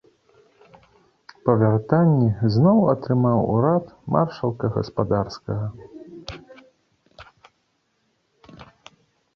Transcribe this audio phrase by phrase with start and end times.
[1.47, 3.85] Па вяртанні зноў атрымаў урад
[4.17, 5.71] маршалка гаспадарскага.